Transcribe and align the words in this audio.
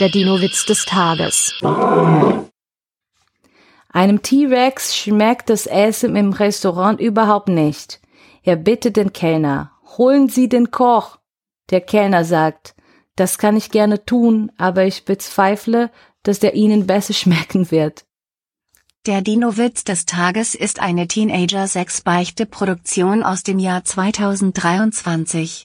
Der 0.00 0.08
Dino-Witz 0.08 0.66
des 0.66 0.86
Tages. 0.86 1.54
Einem 3.92 4.22
T-Rex 4.22 4.96
schmeckt 4.96 5.50
das 5.50 5.66
Essen 5.66 6.16
im 6.16 6.32
Restaurant 6.32 7.00
überhaupt 7.00 7.46
nicht. 7.46 8.00
Er 8.42 8.56
bittet 8.56 8.96
den 8.96 9.12
Kellner, 9.12 9.70
holen 9.96 10.28
Sie 10.28 10.48
den 10.48 10.72
Koch. 10.72 11.18
Der 11.70 11.80
Kellner 11.80 12.24
sagt, 12.24 12.74
das 13.14 13.38
kann 13.38 13.56
ich 13.56 13.70
gerne 13.70 14.04
tun, 14.04 14.50
aber 14.58 14.84
ich 14.84 15.04
bezweifle, 15.04 15.92
dass 16.24 16.40
der 16.40 16.54
Ihnen 16.54 16.88
besser 16.88 17.14
schmecken 17.14 17.70
wird. 17.70 18.04
Der 19.06 19.22
Dino-Witz 19.22 19.84
des 19.84 20.06
Tages 20.06 20.56
ist 20.56 20.80
eine 20.80 21.06
Teenager-6-Beichte-Produktion 21.06 23.22
aus 23.22 23.44
dem 23.44 23.60
Jahr 23.60 23.84
2023. 23.84 25.62